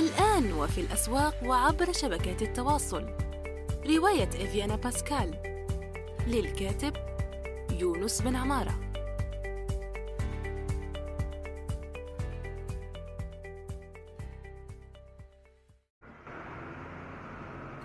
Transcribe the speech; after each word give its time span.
الآن 0.00 0.52
وفي 0.52 0.80
الأسواق 0.80 1.34
وعبر 1.46 1.92
شبكات 1.92 2.42
التواصل. 2.42 3.06
رواية 3.86 4.28
إفيانا 4.28 4.76
باسكال. 4.76 5.34
للكاتب 6.26 6.92
يونس 7.80 8.22
بن 8.22 8.36
عمارة. 8.36 8.74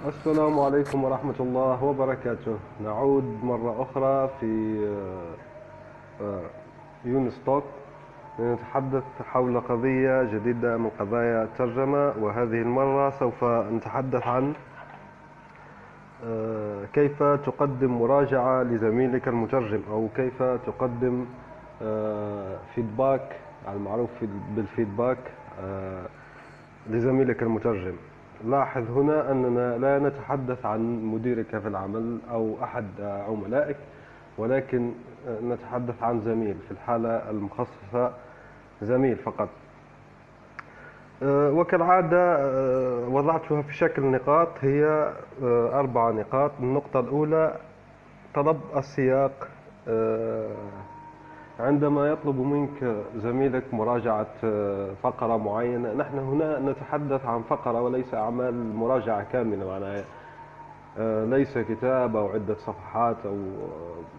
السلام 0.08 0.60
عليكم 0.60 1.04
ورحمة 1.04 1.36
الله 1.40 1.84
وبركاته. 1.84 2.60
نعود 2.84 3.24
مرة 3.24 3.82
أخرى 3.82 4.30
في 4.40 4.80
آه، 4.88 5.36
آه، 6.24 6.50
يونس 7.06 7.34
توك. 7.46 7.64
لنتحدث 8.40 9.04
حول 9.22 9.60
قضية 9.60 10.24
جديدة 10.24 10.78
من 10.78 10.90
قضايا 11.00 11.44
الترجمة 11.44 12.14
وهذه 12.20 12.62
المرة 12.62 13.10
سوف 13.10 13.44
نتحدث 13.44 14.28
عن 14.28 14.54
آه، 16.28 16.86
كيف 16.94 17.24
تقدم 17.24 17.92
مراجعة 18.02 18.64
لزميلك 18.64 19.28
المترجم 19.28 19.82
أو 19.92 20.08
كيف 20.16 20.44
تقدم 20.44 21.26
فيدباك 22.76 23.36
المعروف 23.68 24.10
بالفيدباك 24.56 25.18
لزميلك 26.90 27.44
المترجم. 27.44 27.96
لاحظ 28.46 28.92
هنا 28.98 29.32
أننا 29.32 29.78
لا 29.78 30.00
نتحدث 30.00 30.66
عن 30.66 31.06
مديرك 31.06 31.58
في 31.60 31.68
العمل 31.68 32.20
أو 32.32 32.56
أحد 32.64 32.88
عملائك 33.02 33.78
ولكن 34.38 34.92
نتحدث 35.44 36.04
عن 36.04 36.22
زميل 36.22 36.56
في 36.68 36.72
الحالة 36.72 37.30
المخصصة 37.30 38.12
زميل 38.82 39.16
فقط. 39.16 39.50
وكالعادة 41.24 42.38
وضعتها 43.08 43.62
في 43.62 43.74
شكل 43.74 44.02
نقاط 44.04 44.50
هي 44.62 45.14
أربع 45.74 46.12
نقاط. 46.12 46.52
النقطة 46.60 47.00
الأولى 47.00 47.56
طلب 48.36 48.60
السياق 48.78 49.48
عندما 51.60 52.08
يطلب 52.08 52.40
منك 52.40 52.96
زميلك 53.16 53.74
مراجعة 53.74 54.28
فقرة 55.04 55.38
معينة. 55.38 55.94
نحن 55.94 56.20
هنا 56.20 56.60
نتحدث 56.60 57.26
عن 57.26 57.42
فقرة 57.42 57.82
وليس 57.82 58.14
أعمال 58.14 58.76
مراجعة 58.76 59.24
كاملة 59.32 59.68
معناها 59.68 60.04
ليس 61.26 61.58
كتاب 61.58 62.16
أو 62.16 62.28
عدة 62.28 62.56
صفحات 62.56 63.18
أو 63.26 63.38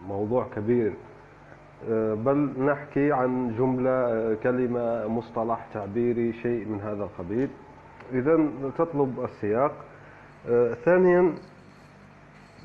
موضوع 0.08 0.46
كبير. 0.56 0.92
بل 2.14 2.50
نحكي 2.58 3.12
عن 3.12 3.54
جملة 3.58 4.34
كلمة 4.42 5.06
مصطلح 5.06 5.66
تعبيري 5.74 6.32
شيء 6.32 6.68
من 6.68 6.80
هذا 6.80 7.04
القبيل. 7.04 7.48
إذا 8.12 8.48
تطلب 8.78 9.24
السياق. 9.24 9.72
ثانيا 10.84 11.34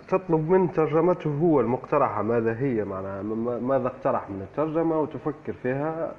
تطلب 0.08 0.50
من 0.50 0.72
ترجمته 0.72 1.30
هو 1.42 1.62
المقترحة. 1.62 2.22
ماذا 2.22 2.60
هي؟ 2.60 2.84
معناها 2.84 3.24
ماذا 3.62 3.88
اقترح 3.88 4.30
من 4.30 4.42
الترجمة 4.42 5.00
وتفكر 5.00 5.54
فيها 5.54 6.12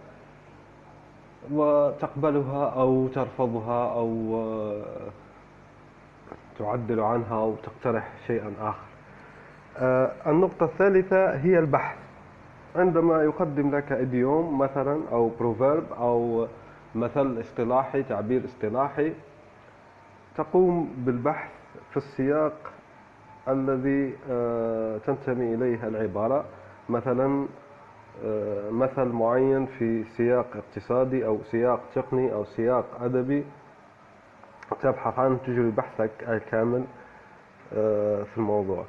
وتقبلها 1.53 2.69
أو 2.69 3.09
ترفضها 3.09 3.93
أو 3.93 4.37
آه، 4.37 5.11
تعدل 6.59 7.01
عنها 7.01 7.37
أو 7.37 7.55
تقترح 7.55 8.13
شيئا 8.27 8.53
آخر. 8.61 8.87
آه، 9.79 10.13
النقطة 10.27 10.65
الثالثة 10.65 11.31
هي 11.37 11.59
البحث. 11.59 12.02
عندما 12.77 13.23
يقدم 13.23 13.77
لك 13.77 13.93
إديوم 13.93 14.59
مثلا 14.59 15.01
أو 15.13 15.31
بروفيرب 15.41 15.93
أو 15.93 16.47
مثل 16.95 17.41
اصطلاحي 17.41 18.03
تعبير 18.03 18.45
اصطلاحي 18.45 19.13
تقوم 20.37 20.95
بالبحث 20.97 21.51
في 21.91 21.97
السياق 21.97 22.73
الذي 23.49 24.15
آه، 24.31 24.99
تنتمي 24.99 25.55
إليه 25.55 25.89
العبارة. 25.89 26.45
مثلا 26.89 27.47
آه، 28.25 28.71
مثل 28.71 29.05
معين 29.05 29.67
في 29.67 30.05
سياق 30.05 30.47
اقتصادي 30.57 31.27
أو 31.27 31.39
سياق 31.51 31.81
تقني 31.95 32.33
أو 32.33 32.45
سياق 32.45 32.87
أدبي. 33.03 33.45
تبحث 34.83 35.19
عنه 35.19 35.37
تجري 35.47 35.71
بحثك 35.71 36.11
الكامل 36.29 36.85
آه، 37.75 38.23
في 38.23 38.39
الموضوع. 38.39 38.85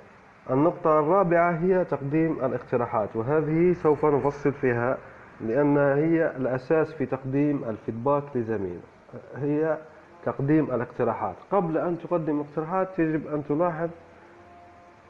النقطة 0.52 1.00
الرابعة 1.00 1.52
هي 1.52 1.86
تقديم 1.86 2.46
الاقتراحات 2.46 3.16
وهذه 3.16 3.74
سوف 3.74 4.06
نفصل 4.06 4.52
فيها 4.52 4.98
لأنها 5.42 5.96
هي 5.96 6.36
الأساس 6.38 6.94
في 6.94 7.06
تقديم 7.06 7.64
الفيدباك 7.64 8.24
لزميل. 8.36 8.80
هي 9.36 9.78
تقديم 10.26 10.66
الاقتراحات. 10.66 11.36
قبل 11.52 11.78
أن 11.78 11.98
تقدم 12.00 12.42
الاقتراحات 12.42 13.00
يجب 13.00 13.28
أن 13.28 13.44
تلاحظ 13.50 13.90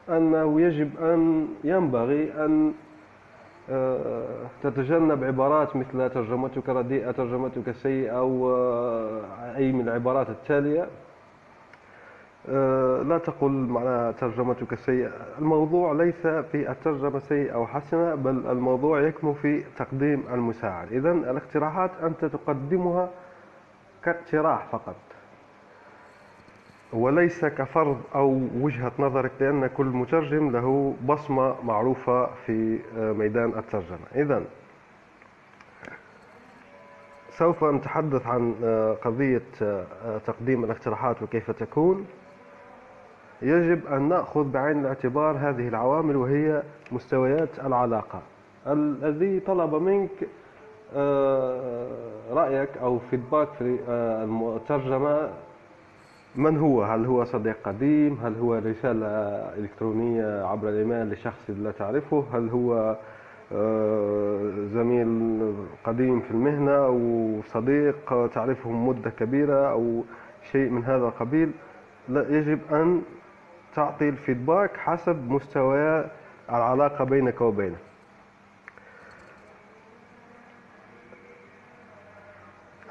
أنه 0.08 0.60
يجب 0.60 0.90
أن 1.00 1.48
ينبغي 1.64 2.44
أن 2.44 2.72
آه، 3.70 4.46
تتجنب 4.62 5.24
عبارات 5.24 5.76
مثل 5.76 6.10
ترجمتك 6.10 6.68
رديئة 6.68 7.10
ترجمتك 7.10 7.70
سيئة 7.72 8.10
أو 8.18 8.50
آه، 8.50 9.56
أي 9.56 9.72
من 9.72 9.80
العبارات 9.88 10.30
التالية. 10.30 10.86
لا 13.08 13.18
تقل 13.18 13.50
معناها 13.50 14.12
ترجمتك 14.12 14.74
سيئة 14.74 15.10
الموضوع 15.38 15.92
ليس 15.92 16.26
في 16.26 16.70
الترجمة 16.70 17.18
سيئة 17.18 17.54
أو 17.54 17.66
حسنة 17.66 18.14
بل 18.14 18.46
الموضوع 18.50 19.00
يكمن 19.00 19.34
في 19.34 19.64
تقديم 19.76 20.24
المساعد. 20.32 20.92
إذا 20.92 21.12
الاقتراحات 21.12 21.90
أنت 22.02 22.24
تقدمها 22.24 23.10
كاقتراح 24.04 24.66
فقط 24.72 24.96
وليس 26.92 27.44
كفرض 27.44 28.00
أو 28.14 28.40
وجهة 28.60 28.92
نظرك 28.98 29.32
لأن 29.40 29.66
كل 29.66 29.86
مترجم 29.86 30.50
له 30.50 30.94
بصمة 31.06 31.54
معروفة 31.62 32.26
في 32.46 32.78
آه، 32.98 33.12
ميدان 33.12 33.52
الترجمة. 33.58 34.06
إذا 34.14 34.42
سوف 37.30 37.64
نتحدث 37.64 38.26
عن 38.26 38.54
آه، 38.64 38.92
قضية 38.94 39.42
آه، 39.62 40.18
تقديم 40.26 40.64
الاقتراحات 40.64 41.22
وكيف 41.22 41.50
تكون. 41.50 42.06
يجب 43.44 43.86
أن 43.86 44.08
نأخذ 44.08 44.50
بعين 44.50 44.80
الاعتبار 44.80 45.36
هذه 45.36 45.68
العوامل 45.68 46.16
وهي 46.16 46.62
مستويات 46.92 47.48
العلاقة 47.64 48.22
الذي 48.66 49.40
طلب 49.40 49.74
منك 49.74 50.10
رأيك 52.32 52.68
أو 52.82 52.98
فيدباك 52.98 53.48
في 53.58 53.78
الترجمة 54.56 55.30
من 56.36 56.58
هو؟ 56.58 56.82
هل 56.82 57.06
هو 57.06 57.24
صديق 57.24 57.56
قديم؟ 57.64 58.18
هل 58.22 58.34
هو 58.40 58.54
رسالة 58.54 59.06
إلكترونية 59.58 60.44
عبر 60.46 60.68
الإيميل 60.68 61.12
لشخص 61.12 61.50
لا 61.50 61.70
تعرفه؟ 61.70 62.24
هل 62.32 62.48
هو 62.48 62.96
آه، 63.52 64.50
زميل 64.74 65.52
قديم 65.84 66.20
في 66.20 66.30
المهنة 66.30 66.72
أو 66.72 67.40
صديق 67.46 68.28
تعرفه 68.34 68.70
مدة 68.70 69.10
كبيرة 69.10 69.70
أو 69.70 70.02
شيء 70.52 70.70
من 70.70 70.84
هذا 70.84 71.04
القبيل 71.04 71.50
لا 72.08 72.38
يجب 72.38 72.58
أن 72.72 73.02
تعطي 73.76 74.08
الفيدباك 74.08 74.76
حسب 74.76 75.30
مستوى 75.30 76.04
العلاقة 76.50 77.04
بينك 77.04 77.40
وبينه. 77.40 77.76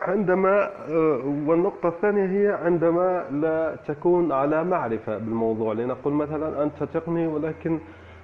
عندما 0.01 0.69
آه، 0.89 1.21
والنقطة 1.47 1.89
الثانية 1.89 2.25
هي 2.25 2.57
عندما 2.65 3.25
لا 3.31 3.75
تكون 3.87 4.31
على 4.31 4.63
معرفة 4.63 5.17
بالموضوع. 5.17 5.73
لنقول 5.73 6.13
مثلا 6.13 6.63
أنت 6.63 6.83
تقني 6.83 7.27
ولكن 7.27 7.79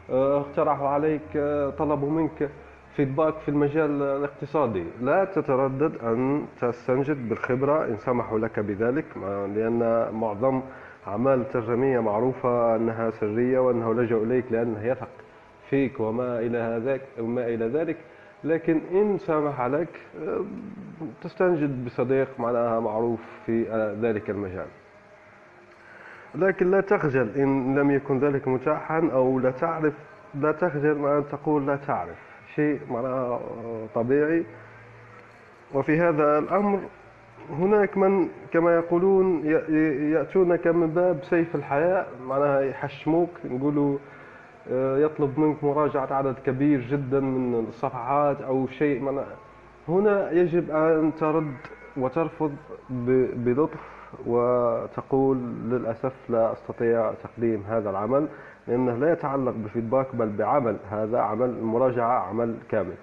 آه، 0.09 0.39
اقترحوا 0.39 0.87
عليك 0.87 1.21
آه، 1.35 1.69
طلبوا 1.69 2.09
منك 2.11 2.49
فيدباك 2.95 3.33
في 3.37 3.49
المجال 3.49 4.01
الاقتصادي. 4.01 4.83
لا 5.01 5.25
تتردد 5.25 5.97
أن 6.03 6.45
تستنجد 6.61 7.29
بالخبرة 7.29 7.85
إن 7.85 7.97
سمحوا 7.97 8.39
لك 8.39 8.59
بذلك 8.59 9.05
لأن 9.55 10.09
معظم 10.13 10.61
أعمال 11.07 11.41
الترجمية 11.41 11.99
معروفة 11.99 12.75
أنها 12.75 13.11
سرية 13.11 13.59
وأنه 13.59 13.93
لجأوا 13.93 14.25
إليك 14.25 14.45
لأنه 14.51 14.85
يثق 14.85 15.09
فيك 15.69 15.99
وما 15.99 16.39
إلى 16.39 16.81
ذلك 16.85 17.01
وما 17.19 17.47
إلى 17.47 17.67
ذلك. 17.67 17.97
لكن 18.43 18.81
إن 18.91 19.17
لك 19.67 19.87
آه، 20.21 20.45
تستنجد 21.23 21.85
بصديق 21.85 22.39
معناها 22.39 22.79
معروف 22.79 23.19
في 23.45 23.63
ذلك 24.01 24.29
المجال. 24.29 24.67
لكن 26.35 26.71
لا 26.71 26.81
تخجل 26.81 27.29
إن 27.35 27.79
لم 27.79 27.91
يكن 27.91 28.19
ذلك 28.19 28.47
متاحا 28.47 29.09
أو 29.13 29.39
لا 29.39 29.51
تعرف 29.51 29.93
لا 30.35 30.51
تخجل 30.51 30.95
من 30.95 31.09
أن 31.09 31.23
تقول 31.31 31.67
لا 31.67 31.75
تعرف. 31.75 32.17
شيء 32.55 32.79
معناها 32.89 33.39
طبيعي. 33.95 34.45
وفي 35.73 35.99
هذا 35.99 36.39
الأمر 36.39 36.79
هناك 37.51 37.97
من 37.97 38.27
كما 38.53 38.75
يقولون 38.75 39.45
يأتونك 40.13 40.67
من 40.67 40.87
باب 40.87 41.19
سيف 41.23 41.55
الحياة 41.55 42.05
معناها 42.27 42.61
يحشموك 42.61 43.29
يقولوا 43.43 43.97
آه، 44.71 44.97
يطلب 44.97 45.39
منك 45.39 45.63
مراجعة 45.63 46.13
عدد 46.13 46.35
كبير 46.45 46.81
جدا 46.81 47.19
من 47.19 47.65
الصفحات 47.69 48.41
أو 48.41 48.67
شيء 48.67 49.01
من 49.01 49.23
هنا 49.87 50.31
يجب 50.31 50.71
أن 50.71 51.11
ترد 51.19 51.53
وترفض 51.97 52.55
بلطف 53.35 53.79
وتقول 54.25 55.37
للأسف 55.65 56.13
لا 56.29 56.53
أستطيع 56.53 57.13
تقديم 57.23 57.63
هذا 57.69 57.89
العمل 57.89 58.27
لأنه 58.67 58.95
لا 58.95 59.11
يتعلق 59.11 59.53
بفيدباك 59.65 60.15
بل 60.15 60.29
بعمل 60.29 60.77
هذا 60.91 61.19
عمل 61.19 61.49
المراجعة 61.49 62.19
عمل 62.19 62.55
كامل. 62.69 62.95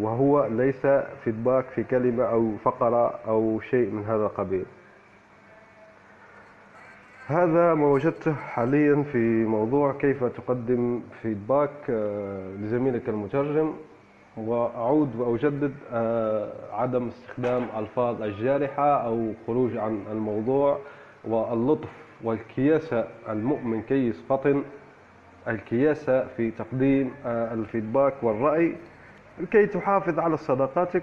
وهو 0.00 0.46
ليس 0.46 0.86
فيدباك 1.24 1.64
في 1.64 1.84
كلمة 1.84 2.24
أو 2.24 2.56
فقرة 2.64 3.18
أو 3.26 3.60
شيء 3.60 3.90
من 3.90 4.04
هذا 4.04 4.26
القبيل. 4.26 4.64
هذا 7.26 7.74
ما 7.74 7.86
وجدته 7.86 8.32
حاليا 8.32 9.02
في 9.12 9.44
موضوع 9.44 9.92
كيف 9.92 10.24
تقدم 10.24 11.02
فيدباك 11.22 11.70
آه، 11.90 12.52
لزميلك 12.60 13.08
المترجم. 13.08 13.72
وأعود 14.36 15.16
وأجدد 15.16 15.74
آه، 15.92 16.52
عدم 16.72 17.08
استخدام 17.08 17.66
ألفاظ 17.78 18.22
الجارحة 18.22 19.06
أو 19.06 19.32
خروج 19.46 19.76
عن 19.76 20.04
الموضوع. 20.12 20.78
واللطف 21.24 21.88
والكياسة 22.24 23.04
المؤمن 23.28 23.82
كيس 23.82 24.22
فطن 24.28 24.62
الكياسة 25.48 26.26
في 26.36 26.50
تقديم 26.50 27.10
آه، 27.26 27.54
الفيدباك 27.54 28.14
والرأي. 28.22 28.76
لكي 29.40 29.66
تحافظ 29.66 30.18
على 30.18 30.36
صداقاتك. 30.36 31.02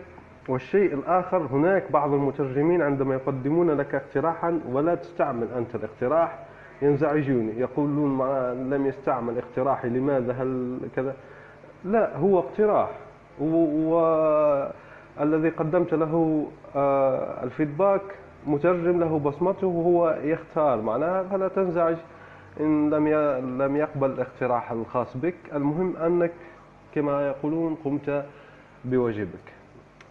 والشيء 0.50 0.94
الآخر 0.94 1.38
هناك 1.38 1.92
بعض 1.92 2.13
المترجمين 2.13 2.81
عندما 2.81 3.13
يقدمون 3.16 3.72
لك 3.72 3.95
اقتراحا 3.95 4.60
ولا 4.72 4.95
تستعمل 4.95 5.48
أنت 5.57 5.75
الاقتراح 5.75 6.39
ينزعجون 6.81 7.54
يقولون 7.57 8.10
ما 8.10 8.54
لم 8.54 8.86
يستعمل 8.86 9.38
اقتراحي 9.38 9.89
لماذا 9.89 10.33
هل 10.33 10.78
كذا؟ 10.95 11.16
لا 11.86 12.18
هو 12.18 12.39
اقتراح. 12.39 12.89
والذي 15.19 15.50
قدمت 15.50 15.94
له 15.94 16.45
آه، 16.75 17.44
الفيدباك 17.44 18.01
مترجم 18.48 19.00
له 19.00 19.19
بصمته 19.19 19.68
وهو 19.68 20.18
يختار. 20.24 20.81
معناها 20.81 21.24
فلا 21.24 21.48
تنزعج 21.48 21.95
إن 22.60 22.89
لم 22.89 23.07
لم 23.62 23.75
يقبل 23.75 24.10
الاقتراح 24.12 24.72
الخاص 24.72 25.18
بك. 25.18 25.36
المهم 25.54 25.98
أنك 25.98 26.31
كما 26.96 27.28
يقولون 27.28 27.76
قمت 27.86 28.26
بواجبك. 28.86 29.54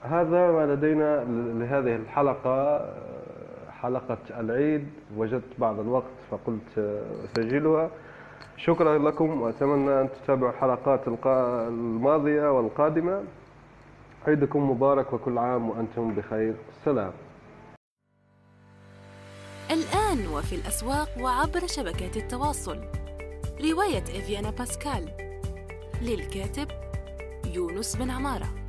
هذا 0.03 0.51
ما 0.51 0.75
لدينا 0.75 1.25
لهذه 1.59 1.97
الحلقة 1.97 2.81
حلقة 3.71 4.19
العيد. 4.41 4.89
وجدت 5.17 5.53
بعض 5.59 5.81
الوقت 5.81 6.17
فقلت 6.31 7.01
أسجلها. 7.25 7.91
شكرا 8.57 8.99
لكم 8.99 9.43
وأتمنى 9.43 10.01
أن 10.01 10.09
تتابعوا 10.25 10.53
القا- 11.07 11.69
الماضية 11.69 12.53
والقادمة. 12.53 13.25
عيدكم 14.27 14.71
مبارك 14.71 15.13
وكل 15.13 15.39
عام 15.39 15.71
وأنتم 15.71 16.15
بخير. 16.15 16.55
سلام. 16.85 17.13
الآن 19.71 20.27
وفي 20.35 20.55
الأسواق 20.55 21.09
وعبر 21.21 21.67
شبكات 21.67 22.17
التواصل. 22.17 22.79
رواية 23.73 24.03
إفيانا 24.03 24.51
باسكال. 24.51 25.30
للكاتب 26.03 26.69
يونس 27.47 27.97
بن 27.97 28.11
عمارة. 28.11 28.60